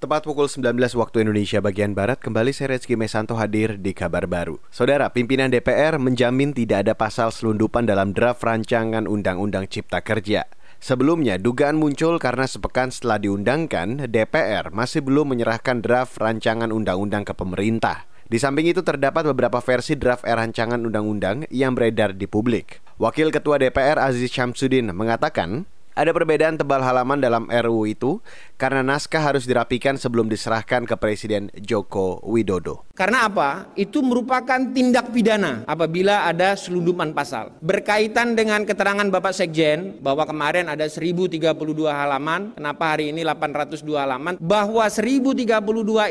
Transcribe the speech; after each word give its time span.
Tepat 0.00 0.24
pukul 0.24 0.48
19 0.48 0.96
waktu 0.96 1.28
Indonesia 1.28 1.60
bagian 1.60 1.92
Barat, 1.92 2.24
kembali 2.24 2.56
saya 2.56 2.72
Rezky 2.72 2.96
Mesanto 2.96 3.36
hadir 3.36 3.76
di 3.76 3.92
kabar 3.92 4.24
baru. 4.24 4.56
Saudara, 4.72 5.12
pimpinan 5.12 5.52
DPR 5.52 6.00
menjamin 6.00 6.56
tidak 6.56 6.88
ada 6.88 6.96
pasal 6.96 7.28
selundupan 7.28 7.84
dalam 7.84 8.16
draft 8.16 8.40
rancangan 8.40 9.04
Undang-Undang 9.04 9.68
Cipta 9.68 10.00
Kerja. 10.00 10.48
Sebelumnya, 10.80 11.36
dugaan 11.36 11.76
muncul 11.76 12.16
karena 12.16 12.48
sepekan 12.48 12.88
setelah 12.88 13.20
diundangkan, 13.20 14.08
DPR 14.08 14.72
masih 14.72 15.04
belum 15.04 15.36
menyerahkan 15.36 15.84
draft 15.84 16.16
rancangan 16.16 16.72
undang-undang 16.72 17.28
ke 17.28 17.36
pemerintah. 17.36 18.08
Di 18.24 18.40
samping 18.40 18.72
itu 18.72 18.80
terdapat 18.80 19.28
beberapa 19.28 19.60
versi 19.60 20.00
draft 20.00 20.24
rancangan 20.24 20.80
undang-undang 20.80 21.44
yang 21.52 21.76
beredar 21.76 22.16
di 22.16 22.24
publik. 22.24 22.80
Wakil 22.96 23.28
Ketua 23.28 23.60
DPR 23.60 24.00
Aziz 24.00 24.32
Syamsuddin 24.32 24.96
mengatakan, 24.96 25.68
ada 26.00 26.16
perbedaan 26.16 26.56
tebal 26.56 26.80
halaman 26.80 27.20
dalam 27.20 27.44
RUU 27.52 27.84
itu 27.84 28.24
karena 28.56 28.80
naskah 28.80 29.20
harus 29.20 29.44
dirapikan 29.44 30.00
sebelum 30.00 30.32
diserahkan 30.32 30.88
ke 30.88 30.96
Presiden 30.96 31.52
Joko 31.60 32.24
Widodo. 32.24 32.88
Karena 33.00 33.32
apa? 33.32 33.72
Itu 33.80 34.04
merupakan 34.04 34.60
tindak 34.60 35.08
pidana 35.08 35.64
apabila 35.64 36.28
ada 36.28 36.52
selundupan 36.52 37.16
pasal. 37.16 37.48
Berkaitan 37.64 38.36
dengan 38.36 38.68
keterangan 38.68 39.08
Bapak 39.08 39.32
Sekjen 39.32 39.96
bahwa 40.04 40.28
kemarin 40.28 40.68
ada 40.68 40.84
1032 40.84 41.40
halaman, 41.88 42.52
kenapa 42.52 42.92
hari 42.92 43.08
ini 43.08 43.24
802 43.24 44.04
halaman? 44.04 44.36
Bahwa 44.36 44.84
1032 44.84 45.48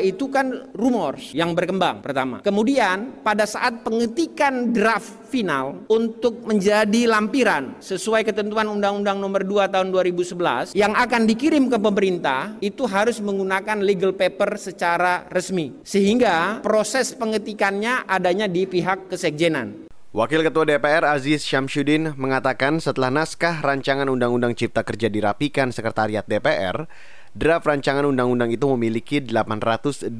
itu 0.02 0.26
kan 0.34 0.66
rumors 0.74 1.30
yang 1.30 1.54
berkembang 1.54 2.02
pertama. 2.02 2.42
Kemudian 2.42 3.22
pada 3.22 3.46
saat 3.46 3.86
pengetikan 3.86 4.74
draft 4.74 5.30
final 5.30 5.86
untuk 5.86 6.42
menjadi 6.42 7.06
lampiran 7.06 7.78
sesuai 7.78 8.26
ketentuan 8.26 8.66
Undang-Undang 8.66 9.22
Nomor 9.22 9.46
2 9.46 9.70
tahun 9.70 9.94
2011 9.94 10.74
yang 10.74 10.90
akan 10.98 11.22
dikirim 11.22 11.70
ke 11.70 11.78
pemerintah 11.78 12.58
itu 12.58 12.82
harus 12.82 13.22
menggunakan 13.22 13.78
legal 13.78 14.10
paper 14.10 14.58
secara 14.58 15.30
resmi 15.30 15.78
sehingga 15.86 16.58
proses 16.58 16.79
pengetikannya 17.16 18.08
adanya 18.08 18.48
di 18.48 18.64
pihak 18.64 19.12
kesekjenan. 19.12 19.88
Wakil 20.10 20.42
Ketua 20.42 20.66
DPR 20.66 21.06
Aziz 21.06 21.46
Syamsuddin 21.46 22.18
mengatakan 22.18 22.82
setelah 22.82 23.14
naskah 23.14 23.62
rancangan 23.62 24.10
Undang-Undang 24.10 24.58
Cipta 24.58 24.82
Kerja 24.82 25.06
dirapikan 25.06 25.70
Sekretariat 25.70 26.26
DPR, 26.26 26.90
draft 27.30 27.62
rancangan 27.70 28.02
undang-undang 28.02 28.50
itu 28.50 28.66
memiliki 28.74 29.22
812 29.22 30.10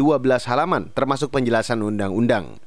halaman 0.46 0.94
termasuk 0.94 1.34
penjelasan 1.34 1.82
undang-undang. 1.82 2.62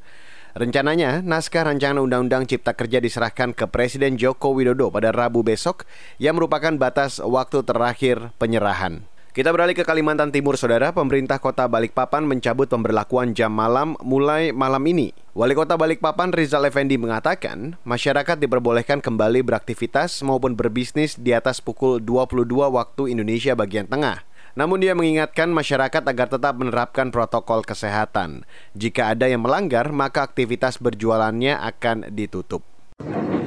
Rencananya, 0.53 1.25
naskah 1.25 1.66
rancangan 1.66 1.97
Undang-Undang 1.97 2.45
Cipta 2.45 2.77
Kerja 2.77 3.02
diserahkan 3.02 3.58
ke 3.58 3.66
Presiden 3.66 4.21
Joko 4.21 4.53
Widodo 4.53 4.94
pada 4.94 5.09
Rabu 5.09 5.41
besok 5.41 5.89
yang 6.21 6.38
merupakan 6.38 6.77
batas 6.77 7.17
waktu 7.17 7.66
terakhir 7.66 8.30
penyerahan. 8.38 9.02
Kita 9.34 9.50
beralih 9.50 9.73
ke 9.73 9.81
Kalimantan 9.81 10.30
Timur, 10.30 10.62
Saudara. 10.62 10.94
Pemerintah 10.94 11.42
Kota 11.42 11.66
Balikpapan 11.66 12.22
mencabut 12.22 12.70
pemberlakuan 12.70 13.34
jam 13.34 13.50
malam 13.50 13.98
mulai 14.06 14.53
malam 14.53 14.86
ini. 14.86 15.09
Wali 15.34 15.58
Kota 15.58 15.73
Balikpapan 15.73 16.30
Rizal 16.30 16.70
Effendi 16.70 17.02
mengatakan, 17.02 17.73
masyarakat 17.81 18.38
diperbolehkan 18.38 19.02
kembali 19.02 19.42
beraktivitas 19.42 20.22
maupun 20.22 20.54
berbisnis 20.54 21.17
di 21.17 21.34
atas 21.34 21.66
pukul 21.66 21.98
22 21.98 22.45
waktu 22.78 23.09
Indonesia 23.09 23.58
bagian 23.58 23.89
tengah. 23.89 24.22
Namun 24.54 24.78
dia 24.86 24.94
mengingatkan 24.94 25.50
masyarakat 25.50 26.06
agar 26.06 26.30
tetap 26.30 26.54
menerapkan 26.54 27.09
protokol 27.09 27.66
kesehatan. 27.66 28.45
Jika 28.78 29.17
ada 29.17 29.26
yang 29.26 29.42
melanggar, 29.42 29.89
maka 29.89 30.30
aktivitas 30.30 30.78
berjualannya 30.78 31.58
akan 31.58 32.14
ditutup. 32.14 32.72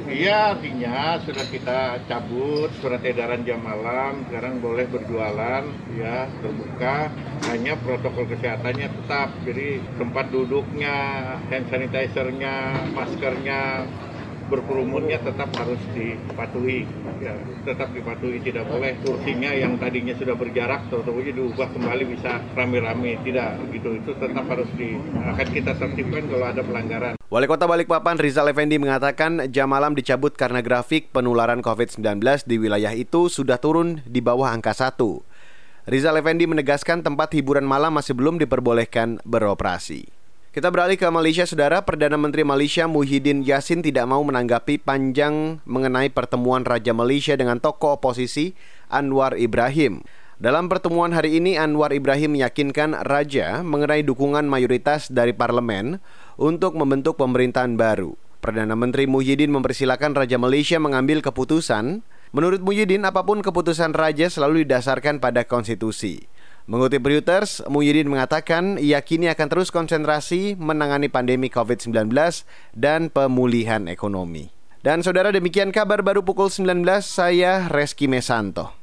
Iya, 0.07 0.55
artinya 0.55 1.19
sudah 1.19 1.45
kita 1.51 1.99
cabut 2.07 2.71
surat 2.79 3.03
edaran 3.03 3.43
jam 3.43 3.59
malam, 3.59 4.23
sekarang 4.31 4.63
boleh 4.63 4.87
berjualan, 4.87 5.67
ya 5.99 6.31
terbuka. 6.39 7.11
Hanya 7.51 7.75
protokol 7.75 8.23
kesehatannya 8.31 8.87
tetap, 8.87 9.35
jadi 9.43 9.83
tempat 9.99 10.31
duduknya, 10.31 10.95
hand 11.51 11.67
sanitizernya, 11.67 12.87
maskernya, 12.95 13.83
berkerumunnya 14.47 15.19
tetap 15.21 15.51
harus 15.55 15.79
dipatuhi. 15.93 16.87
Ya, 17.19 17.35
tetap 17.67 17.91
dipatuhi. 17.91 18.39
Tidak 18.43 18.65
boleh 18.67 18.97
kursinya 19.03 19.51
yang 19.51 19.75
tadinya 19.79 20.15
sudah 20.15 20.35
berjarak 20.35 20.87
tahu 20.89 21.03
diubah 21.23 21.69
kembali 21.75 22.03
bisa 22.17 22.41
rame-rame. 22.55 23.19
Tidak 23.21 23.67
begitu. 23.67 24.01
Itu 24.03 24.11
tetap 24.17 24.47
harus 24.47 24.69
di 24.79 24.95
akan 25.15 25.47
kita 25.51 25.71
tertibkan 25.75 26.23
kalau 26.31 26.45
ada 26.47 26.61
pelanggaran. 26.63 27.13
Wali 27.27 27.43
Kota 27.43 27.67
Balikpapan 27.67 28.15
Rizal 28.15 28.47
Effendi 28.47 28.79
mengatakan 28.79 29.51
jam 29.51 29.67
malam 29.67 29.91
dicabut 29.91 30.31
karena 30.39 30.63
grafik 30.63 31.11
penularan 31.11 31.59
COVID-19 31.59 32.23
di 32.47 32.55
wilayah 32.55 32.95
itu 32.95 33.27
sudah 33.27 33.59
turun 33.59 33.99
di 34.07 34.23
bawah 34.23 34.47
angka 34.47 34.71
1. 34.71 34.95
Rizal 35.91 36.19
Effendi 36.19 36.47
menegaskan 36.47 37.03
tempat 37.03 37.35
hiburan 37.35 37.67
malam 37.67 37.95
masih 37.95 38.15
belum 38.15 38.39
diperbolehkan 38.39 39.19
beroperasi. 39.27 40.16
Kita 40.57 40.73
beralih 40.73 40.97
ke 40.97 41.05
Malaysia, 41.13 41.45
Saudara. 41.45 41.85
Perdana 41.85 42.17
Menteri 42.17 42.41
Malaysia 42.41 42.89
Muhyiddin 42.89 43.45
Yassin 43.45 43.85
tidak 43.85 44.09
mau 44.09 44.25
menanggapi 44.25 44.81
panjang 44.81 45.61
mengenai 45.69 46.09
pertemuan 46.09 46.65
Raja 46.65 46.97
Malaysia 46.97 47.37
dengan 47.37 47.61
tokoh 47.61 48.01
oposisi 48.01 48.57
Anwar 48.89 49.37
Ibrahim. 49.37 50.01
Dalam 50.41 50.65
pertemuan 50.65 51.13
hari 51.13 51.37
ini, 51.37 51.61
Anwar 51.61 51.93
Ibrahim 51.93 52.41
meyakinkan 52.41 53.05
Raja 53.05 53.61
mengenai 53.61 54.01
dukungan 54.01 54.49
mayoritas 54.49 55.13
dari 55.13 55.29
parlemen 55.29 56.01
untuk 56.41 56.73
membentuk 56.73 57.21
pemerintahan 57.21 57.77
baru. 57.77 58.17
Perdana 58.41 58.73
Menteri 58.73 59.05
Muhyiddin 59.05 59.53
mempersilahkan 59.53 60.17
Raja 60.17 60.41
Malaysia 60.41 60.81
mengambil 60.81 61.21
keputusan. 61.21 62.01
Menurut 62.33 62.65
Muhyiddin, 62.65 63.05
apa 63.05 63.21
pun 63.21 63.45
keputusan 63.45 63.93
Raja 63.93 64.25
selalu 64.25 64.65
didasarkan 64.65 65.21
pada 65.21 65.45
konstitusi. 65.45 66.25
Mengutip 66.67 66.99
Reuters, 67.07 67.63
Muhyiddin 67.71 68.11
mengatakan 68.11 68.75
ia 68.75 68.99
kini 68.99 69.31
akan 69.31 69.47
terus 69.47 69.71
konsentrasi 69.71 70.59
menangani 70.59 71.07
pandemi 71.07 71.47
COVID-19 71.47 72.11
dan 72.75 73.07
pemulihan 73.07 73.87
ekonomi. 73.87 74.51
Dan 74.83 74.99
saudara 74.99 75.31
demikian 75.31 75.71
kabar 75.71 76.03
baru 76.03 76.27
pukul 76.27 76.51
19, 76.51 76.83
saya 76.99 77.71
Reski 77.71 78.11
Mesanto. 78.11 78.77